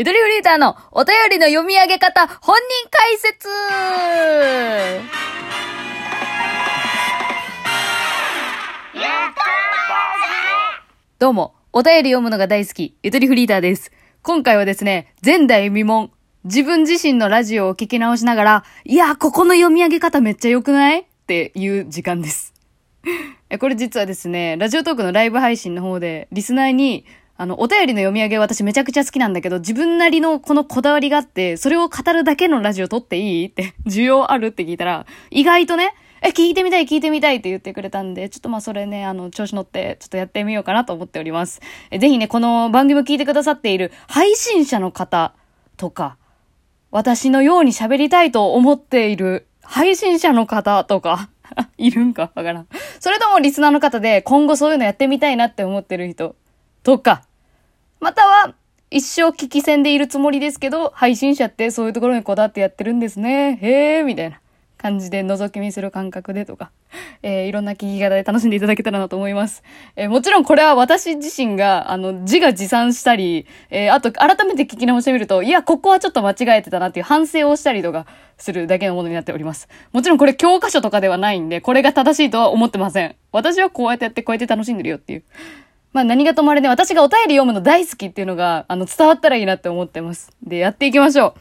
[0.00, 3.48] ゆとりフリーターのお便りの読み上げ方、本人解説
[11.18, 13.90] どうも、お便り読むのが大好き、ゆとりフリーターです。
[14.22, 16.10] 今回はですね、前代未聞、
[16.44, 21.00] 自分自身のラジオを聞き直しながら、いや、ここの読み上げ方めっちゃ良くない？
[21.00, 22.54] っていう時間です。
[23.58, 27.04] これ実はですね、ラジオトークのライブ配信の方で、リスナーに、
[27.40, 33.46] あの、お便りの読み上げ私めちゃくちゃ好きなんだけど、自分なりのこのこだわりがあって、それを語るだけのラジオ撮っていい？
[33.46, 41.60] って、 需要あるって聞いたら、意外とね、え、聞いてみたい、聞いてみたいって言ってくれたんで、ちょっとまあそれね、あの、調子乗って、ちょっとやってみようかなと思っております。
[41.92, 45.32] えぜひね、この番組を聞いてくださっている配信者の方
[45.76, 46.16] とか、
[46.90, 51.28] 私のように喋りたいと思っている配信者の方とか、
[51.78, 52.32] いるんか？
[52.34, 52.66] わからん。
[52.98, 56.34] それともリスナーの方で今後そういうのやってみたいなって思ってる人
[56.82, 57.22] とか、
[58.00, 58.54] または
[58.90, 63.58] 一生聞き戦でいるつもりですけど、配信者ってそういうところにこだわってやってるんですね。
[63.60, 64.40] へー、みたいな
[64.78, 66.70] 感じで覗き見する感覚でとか、
[67.22, 69.62] えーいろんな聞き方で楽しんでいただけたらなと思います。
[69.96, 78.06] えーもちろんこれは私自身が、あの、自画自賛したり、えーあと改めて聞き直してみると、いや、ここはちょっと間違えてたなっていう反省をしたりとか
[78.38, 79.68] するだけのものになっております。
[79.92, 83.16] もちろんこれ教科書とかではないんで、これが正しいとは思ってません。
[83.32, 85.24] 私はこうやってやってこうやって楽しんでるよっていう。
[85.98, 90.30] まあ何がとまれね、私がお便り読むの大好きっていうのが、あの、伝わったらいいなって思ってます。
[90.44, 91.34] で、やっていきましょ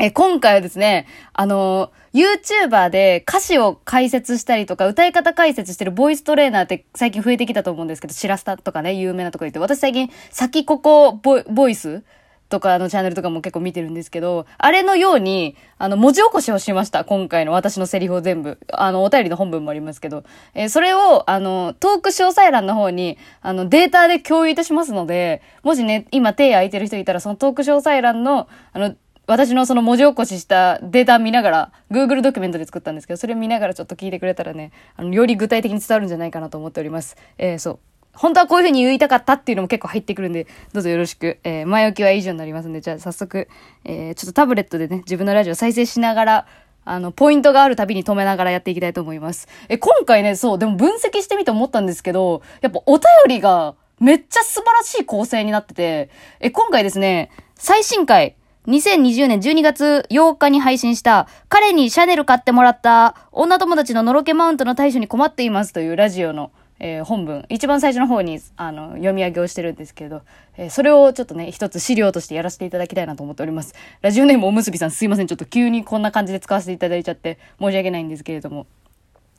[0.00, 0.02] う。
[0.02, 12.04] え、今回はですね、あの、YouTuber で歌詞を解説したりとか、歌い方解説してるボイストレーナーって最近増えてきたと思うんですけど、シラスタとかね、有名なとこ言って、私最近、先ここボイス
[12.48, 17.04] とかのチャンネルとかも結構見てるんですけど、あれのように、あの、文字起こしをしました。
[17.04, 18.58] 今回の私のセリフを全部。
[18.72, 20.24] あの、お便りの本文もありますけど。
[20.54, 28.94] えーそれを、あの、トーク詳細欄の方に、あの、データで共有いたしますので、もしね、今手空いてる人いたら、そのトーク詳細欄の、あの、
[29.26, 37.16] 私のその文字起こししたデータ見ながら、Google ドキュメントで作ったんですけど、それ見ながらちょっと聞いてくれたらね、あの、より具体的に伝わるんじゃないかなと思っております。
[37.38, 37.78] えーそう。
[38.16, 41.38] 本当はこういう風に言いたかったっていうのも結構入ってくるんで、どうぞよろしく。
[41.44, 43.48] えー前置きは以上になりますんで、じゃあ早速、
[43.84, 46.46] えーちょっとタブレットでね、自分のラジオ再生しながら、
[46.84, 49.48] あの、ポイントがあるたびに止めながらやっていきたいと思います。
[49.68, 56.10] え、今回ね、そう、でも分析してみて思ったんですけど、やっぱお便りがめっちゃ素晴らしい構成になってて、
[56.40, 58.36] え、今回ですね、最新回、
[58.66, 70.22] 2020年12月8日に配信した、彼にシャネル買ってもらった、女友達ののろけマウントの対処に困っていますというラジオの、えー本文、一番最初の方に、あの、読み上げをしてるんですけど、
[70.56, 73.74] えーそれをちょっとね、一つ資料としてやらせていただきたいなと思っております。
[74.02, 78.66] ラジオネームおむすびさんすいません、ちょっと急にこんな感じで使わせていただいちゃって申し訳ないんですけれども。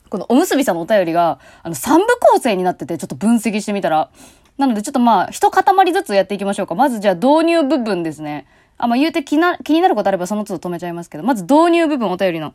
[0.08, 4.10] このおむすびさんのお便りが、あの、三部構成になってて、ちょっと分析してみたら。
[4.56, 6.74] なので、ちょっとまあ、一塊ずつやっていきましょうか。
[6.74, 8.46] まずじゃあ、導入部分ですね。
[8.78, 12.54] あ、まあ、言うて気な、気になることあればその都度止めちゃいますけど、まず導入部分お便りの、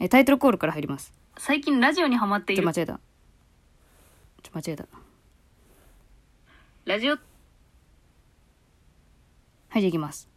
[0.00, 1.12] えタイトルコールから入ります。
[1.38, 3.00] 最近ラジオにハマっている間違えた。
[4.40, 4.86] ちょ、間違えた。
[6.84, 7.20] ラジオはい、
[9.74, 10.28] じゃあ行きます。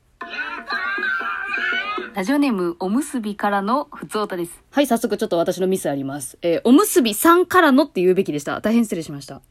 [2.13, 6.38] ラジオネームおむすびからのふつおたですはい、早速ちょっと私のミスあります。
[6.44, 8.62] えーおむすびさんからのって言うべきでした。
[8.62, 9.42] 大変失礼しました。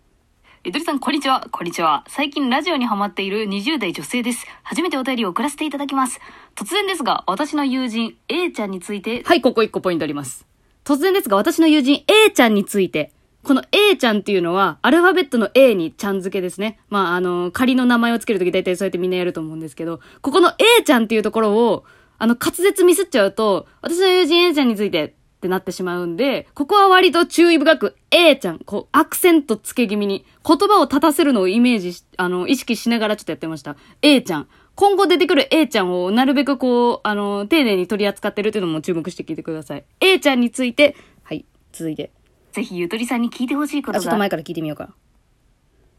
[0.65, 6.21] ゆとりさんこんにちはこんにちは最近ラジオにハマっている20代女性です初めてお便りを送らせていただきます
[6.55, 10.47] 突然ですが私の友人 A ちゃんについてはい、ここ1個ポイントあります。
[10.85, 13.13] 突然ですが、私の友人 A ちゃんについて、
[13.45, 16.79] この A ちゃんっていうのは、アルファベットの A にちゃん付けですね。
[16.91, 21.85] まあ、あの、仮の名前をつけるとき大体そうやってみんなやると思うんですけど、ここの A ちゃんっていうところを、
[22.19, 33.77] あの、滑舌ミスっちゃうと、私の友人 A ちゃんについてってなってしまうんで、ここは割と注意深く A ちゃん、こう、アクセントつけ気味に、言葉を立たせるのをイメージし、あの、意識しながらちょっとやってました。
[34.03, 34.49] A ちゃん。
[34.77, 39.85] 今後出てくる A ちゃんをなるべくこう、あの、丁寧に取り扱ってるっていうのも注目して聞いてください。
[40.01, 42.13] A ちゃんについて、はい、続いて。
[42.53, 44.91] ぜひゆとりさんに聞いてほしいこあ、とがちょっと前から聞いてみようか。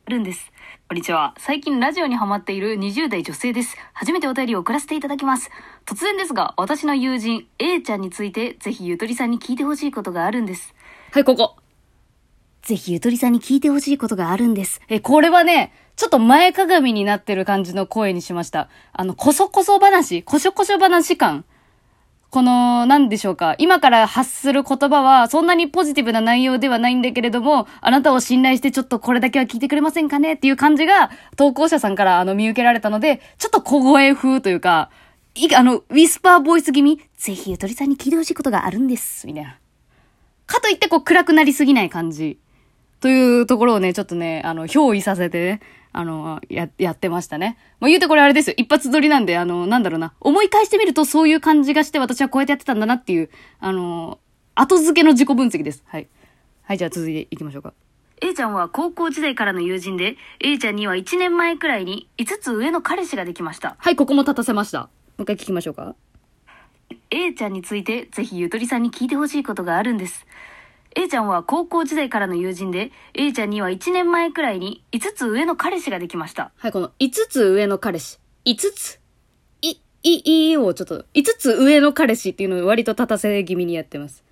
[0.06, 0.52] あるんです
[0.90, 5.50] こんにちは最近ラジオにハマっている20代女性です初めてお便りを送らせていただきます
[5.86, 10.76] 突然ですが私の友人 A ちゃんについてぜひゆとりさんに聞いてほしいことがあるんです
[11.14, 11.56] はい、ここ。
[12.64, 14.82] ぜひゆとりさんに聞いてほしいことがあるんです。
[14.90, 18.68] え、これはね、ちょっと前かがみになってる感じの声にしました。
[18.94, 21.46] あの、こそこそ話、こしょこしょ話感。
[22.34, 23.54] この、なんでしょうか。
[23.60, 34.90] 今から発する言葉は、そんなにポジティブな内容ではないんだけれども、あなたを信頼してちょっとこれだけは聞いてくれませんかねっていう感じが、投稿者さんからあの見受けられたので、ちょっと小声風というか、
[35.36, 39.28] いあの、ウィスパーボイス気味、ぜひゆとりさんに聞いてほしいことがあるんです。
[39.28, 39.60] みたいな。
[40.48, 42.40] かといってこう暗くなりすぎない感じ。
[43.00, 45.60] というところをね、ちょっとね、あの、憑依させてね、
[45.94, 47.58] あの、や、やってましたね。
[47.80, 48.56] まあ、言うてこれあれですよ。
[48.58, 50.14] 一発撮りなんで、あの、なんだろうな。
[50.20, 53.30] 思い返してみるとそういう感じがして私はこうやってやってたんだなっていう、
[53.60, 54.20] あの、
[54.56, 55.84] 後付けの自己分析です。
[55.86, 56.08] はい。
[56.64, 57.74] はい、じゃあ続いていきましょうか。
[58.22, 63.76] A ちゃんは高校時代からの友人で、A ちゃんには1年前くらいに5つ上の彼氏ができました。
[63.78, 64.80] はい、ここも立たせました。
[64.80, 64.88] も
[65.20, 65.96] う一回聞きましょうか。
[67.12, 70.26] A ちゃんについてぜひゆとりさんに聞いてほしいことがあるんです。
[70.96, 76.52] A ちゃんは高校時代からの友人で、A ちゃんには1年前くらいに5つ上の彼氏ができました。
[76.58, 78.20] はい、この5つ上の彼氏。
[78.46, 79.00] 5つ？
[79.62, 84.24] い、い、いをちょっと、5つ上の彼氏っていうのを割と立たせ気味にやってます。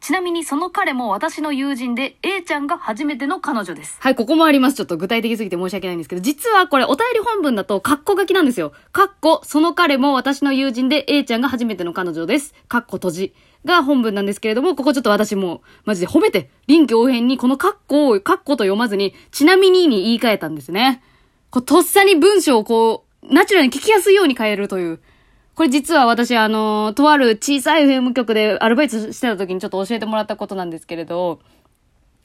[0.00, 3.98] ちなみにその彼も私の友人で、A ちゃんが初めての彼女です。
[4.00, 4.76] はい、ここもあります。
[4.76, 8.72] ちょっと具体的すぎて申し訳ないんですけど、実はこれお便り本文だと、カッコ書きなんですよ。
[8.92, 12.54] カッコ、その彼も私の友人で A ちゃんが初めての彼女です。
[12.66, 13.34] カッコ閉じ。
[13.66, 21.02] が本文なんですけれども、ここちょっと私も、マジで褒めて、臨機応変にこのカッコを、カッコと読まずに、ちなみにに言い換えたんですね。
[21.50, 25.00] こう、とっさに文章をこう、ナチュラルに聞きやすいように変えるという。
[25.60, 31.38] これ実は私、あの、とある小さい FM 局でアルバイトしてた時にちょっと教えてもらったことなんですけれど、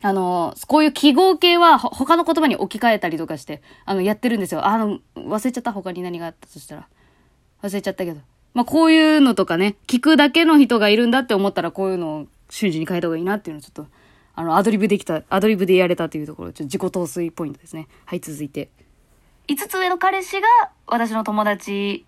[0.01, 4.65] あの、こういう記号系は他の言葉に置き換えたりとかして、あの、やってるんですよ。
[4.65, 6.87] あの、忘れちゃった他に何があったとしたら。
[7.61, 8.21] 忘れちゃったけど。
[8.53, 13.87] まあ、こういうのとかね、聞くだけの人がいるんだって思ったら、こういうのを瞬時に変えた方がいいなっていうのをちょっと、
[14.33, 17.89] あの、アドリブできた、アドリブでやれたというところ、ちょっと自己陶酔ポイントですね。
[18.05, 18.69] はい、続いて。
[19.49, 20.47] 5つ上の彼氏が
[20.87, 22.05] 私の友達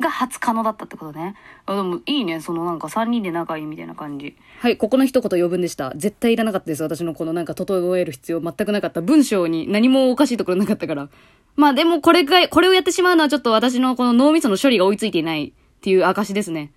[0.00, 1.34] が初可能だったってことね。
[1.66, 4.36] あでもいいね、そのなんか3人で仲いいみたいな感じ。
[4.60, 5.92] はい、ここの一言余分でした。
[5.96, 6.82] 絶対いらなかったです。
[6.82, 9.00] 私のこのなんか整える必要全くなかった。
[9.00, 11.08] 文章に何もおかしいところなかったから。
[11.56, 16.70] まあでもこれが、これをやってしまうのはちょっと私のこの脳みその処理が追いついていないっていう証ですね。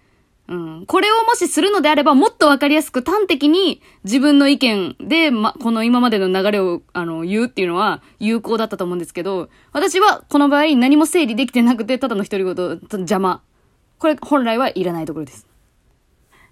[0.47, 0.85] うん。
[0.85, 13.41] これをもしするのであれば、もっとわかりやすく端的に自分の意見で、ま、この今までの流れを、あの、言うっていうのは有効だったと思うんですけど、私はこの場合何も整理できてなくて、ただの独り言、邪魔。
[13.97, 15.47] これ本来はいらないところです。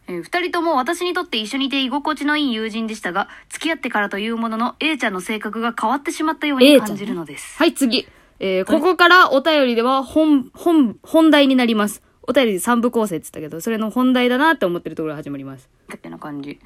[0.07, 7.57] えー二人とも私にとって一緒にいて居心地のいい友人でしたが、付き合ってからというものの A ちゃんの性格が変わってしまったように感じるのです。
[7.57, 8.07] はい、次。
[8.39, 12.01] えー、ここからお便りでは本、本、本題になります。
[12.29, 15.67] お便りで3部構成って言ったけど、それの本題だなって思ってるところが始まります。
[15.91, 16.59] ってな感じ。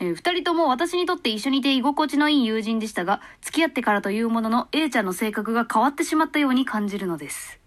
[0.00, 7.60] えー二人とも私にとって一緒にいて居心地のいい友人でしたが、付き合ってからというものの A ちゃんの性格が変わってしまったように感じるのです。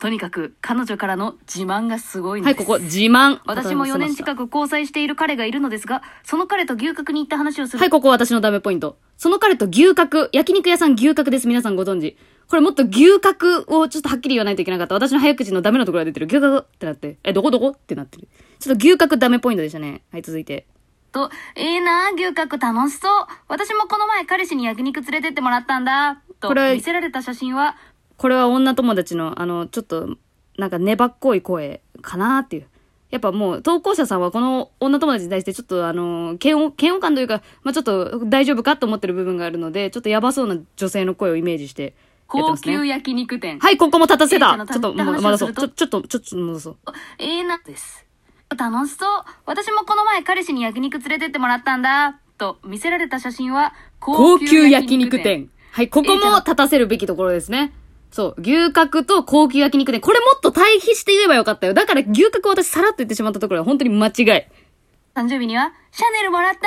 [0.00, 2.66] とにかく彼女からの自慢がすごいのはい、です。
[2.66, 3.40] ここ、自慢。
[3.44, 4.16] 私も4年く。
[4.16, 7.78] 近く交際している彼がいるのですが、その彼と牛角に行った話をする。
[7.78, 8.96] はい、ここ私のダメポイント。
[9.18, 11.46] その彼と牛角、焼肉屋さん牛角です。
[11.46, 12.16] 皆さんご存知。
[12.48, 14.94] これもっと牛角をちょっとはっきり言わないといけなかった。
[14.94, 16.26] 私の早口のダメなところが出てる。
[16.26, 17.18] 牛角ってなって。
[17.22, 18.26] え、どこどこってなってる。
[18.58, 20.00] ちょっと牛角ダメポイントでしたね。
[20.12, 20.66] はい、続いて。
[21.12, 23.26] と、ええな牛角楽しそう。
[23.48, 26.22] 私もこの前彼氏に焼肉連れてってもらったんだ。
[26.40, 27.76] とこれ見せられた写真は、
[28.16, 30.16] これは女友達の、あの、ちょっと、
[30.56, 32.66] なんか粘っこい声かなっていう。
[33.10, 41.94] やっぱもう、投稿者さんはこの女友達に対してちょっとあの、嫌悪、嫌悪感というか、まあちょっと大丈夫かと思ってる部分があるので、ちょっとやばそうな女性の声をイメージして
[42.28, 42.56] 高。
[42.56, 43.58] 級焼肉店。
[43.58, 44.56] はい、ここも立たせた。
[44.56, 45.52] ちょっと、戻そう。
[45.52, 46.76] ちょ、ちょっと、ちょっと戻そう。
[47.18, 48.06] ええなです。
[48.56, 49.24] 楽しそう。
[49.46, 52.20] 私もこの前彼氏に焼肉連れてってもらったんだ。
[52.36, 55.50] と見せられた写真は、高級焼肉店。
[55.72, 57.72] はい、ここも立たせるべきところですね。
[58.10, 60.00] そう、牛角と高級焼肉店。
[60.00, 61.74] これもっと対比して言えばよかったよ。
[61.74, 64.12] だから牛角を私さらっと言ってしまったところは本当に間違い。
[65.14, 66.60] 誕生日には、シャネルもらった。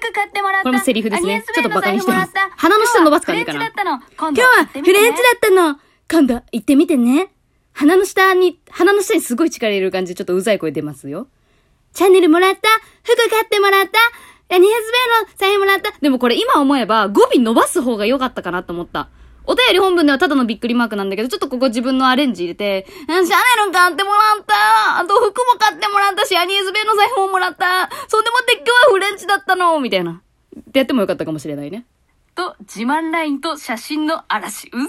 [0.00, 0.64] 服買ってもらった。
[0.64, 4.00] これもセリフですねちょっとバカにしてます鼻の下伸ばすからいいかな今日はフレンチだったの。
[4.18, 5.80] 今度行ってみてねフレンチだったの。
[6.10, 7.28] 今度行ってみてね。
[7.72, 11.26] 鼻の下に、鼻の下にすごい力入れる感じでちょっとうざい声出ますよ。
[11.92, 12.68] チャンネルもらった
[13.02, 19.08] 服買ってもらったアニエスベイの財布もらったでもこれ今思えば語尾伸ばす方が良かったかなと思った。
[19.46, 23.24] お便り本文ではただのびっくりマークなんだけど、ちょっとここ自分のアレンジ入れて、シャネ
[23.66, 30.22] ル買ってもらったあと服も買ってもらったし、アニーズベイの財布ももらったそんでもって今日はフレンチだったのみたいな。
[30.58, 31.84] ってやってもよかったかもしれないね。
[32.34, 34.68] と、自慢ラインと写真の嵐。
[34.72, 34.82] う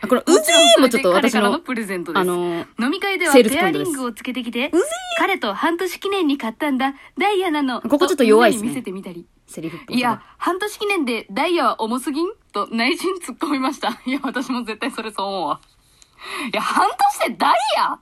[0.00, 2.20] あ、これ、えうぜーもちょっと私の彼からの、プレゼントです。
[2.20, 4.70] あのー飲み会ではペアリングをつけてきて、
[5.18, 6.94] 彼と半年記念に買ったんだ。
[7.18, 7.80] ダイヤなの。
[7.82, 9.26] ここちょっと弱いっすね見せてみたり。
[9.46, 12.28] セリフいや、半年記念でダイヤは重すぎん？
[12.52, 14.00] と内心突っ込みました。
[14.06, 15.60] いや、私も絶対それそう思うわ。
[16.52, 17.98] いや、半年でダイヤ？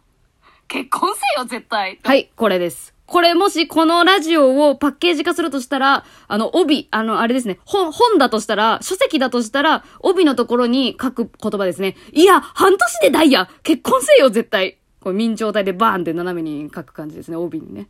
[0.69, 1.99] 結婚せよ、絶対。
[2.03, 2.92] はい、これです。
[3.07, 11.97] これもしこのラジオをパッケージ化するとしたら、あの、帯、あの、あれですね、本、本だとしたら、書籍だとしたら、帯のところに書く言葉ですね。
[12.13, 17.89] いや、半年でダイヤ結婚せよ、絶対これ明朝体でバーンって斜めに書く感じですね、帯にね。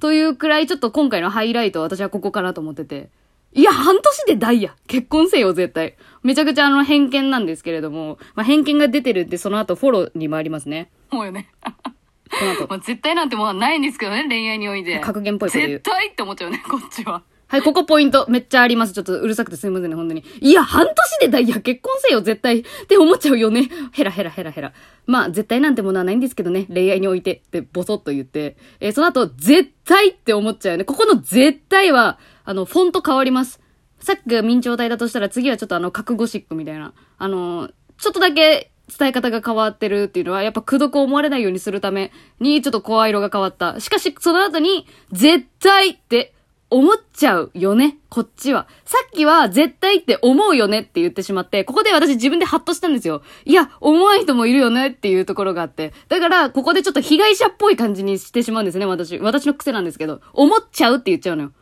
[0.00, 3.10] というくらい、ちょっと今回のハイライトは私はここかなと思ってて。
[3.52, 4.74] いや、半年でダイヤ。
[4.88, 5.96] 結婚せよ、絶対。
[6.22, 10.90] めちゃくちゃあの偏見なんですけれども、まあ、偏見が出てるんで、その後フォローに回りますね。
[11.10, 11.48] もうよね。
[12.68, 14.98] まあ、絶対なんてもうないんですけどね、恋愛において。
[15.00, 17.22] 格言っぽいこと言う絶対って思っちゃうね、こっちは。
[17.46, 18.26] はい、ここポイント。
[18.28, 18.94] めっちゃあります。
[18.94, 20.24] ちょっとうるさくてすいませんね、本当に。
[20.40, 22.60] いや、半年でダイヤ結婚せよ、絶対。
[22.60, 23.68] って思っちゃうよね。
[23.92, 24.72] ヘラヘラヘラヘラ。
[25.06, 26.66] まあ、絶対なんてものはないんですけどね。
[26.72, 27.34] 恋愛において。
[27.46, 28.56] ってボソッと言って。
[28.80, 30.84] えーその後、絶対って思っちゃうよね。
[30.84, 33.60] ここの絶対は、あの、フォント変わります。
[34.00, 36.92] さっきが明朝体だとしたら、次はちょっとあの、覚悟シックみたいな。
[37.18, 43.80] あのーちょっとだけ伝え方が変わってるっていうのは、やっぱ苦毒を思われないようにするために、ちょっと声色が変わった。
[43.80, 46.34] しかし、その後に、絶対って
[46.70, 48.66] 思っちゃうよね、こっちは。
[48.84, 53.22] さっきは絶対って思うよねって言ってしまって、ここで私自分でハッとしたんですよ。
[53.44, 55.92] いや、思わん人もいるよねっていうところがあって。
[56.08, 59.18] だから、ここでちょっと被害者っぽい感じにしてしまうんですね、私。
[59.18, 60.20] 私の癖なんですけど。
[60.32, 61.52] 思っちゃうって言っちゃうのよ。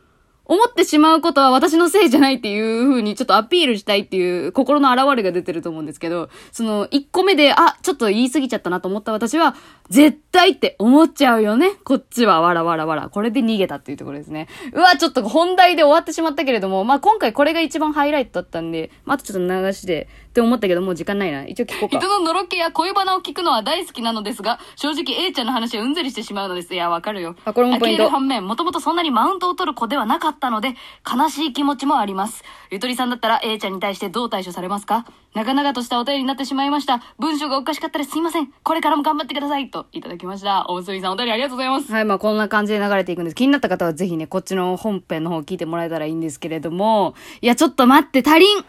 [0.45, 9.55] 思ってしまうことは私のせいじゃないっていう風にちょっとアピールしたいっていう心の表れが出てると思うんですけど、その1個目で、あ、ちょっと言い過ぎちゃったなと思った私は、
[9.89, 11.71] 絶対って思っちゃうよね。
[11.83, 13.09] こっちはわらわらわら。
[13.09, 14.47] これで逃げたっていうところですね。
[14.73, 21.45] うわ、ちょっと本題で終わってしまったけれども、まあ今回これが一番ハイライトだったんで、まああとちょっと流しでって思ったけど、もう時間ないな。
[21.45, 22.07] 一応聞こうか人。
[22.07, 26.73] ののろけや恋バナを聞くのは大好きなのですが、正直 A ちゃんの話はうんざりしてしまうのです。
[26.73, 27.35] いや、わかるよ。
[27.45, 30.75] あこれもポイント反面、もともとそんなにマウントを取る子ではなかったったので、
[31.09, 32.43] 悲しい気持ちもあります。
[32.69, 35.05] ゆとりさんだったら A ちゃんに対してどう対処されますか？
[35.33, 37.01] 長々としたお便りになってしまいました。
[37.17, 38.47] 文章がおかしかったらすいません。
[38.63, 39.71] これからも頑張ってください。
[39.71, 40.65] と、いただきました。
[40.69, 41.91] おむすびさんお便りありがとうございます。
[41.91, 43.35] はい、まあこんな感じで流れていくんです。
[43.35, 48.65] 気になった方はぜひね、こっちの本編の方聞いてもらえたらいいんですけれども、いや、ちょっと待って、足りん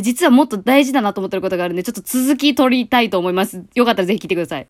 [0.00, 3.64] 実はもっと大事だなと思ってることがあるんで、ちょっと続き取りたいと思います。
[3.74, 4.66] よかったらぜひ聞いてください。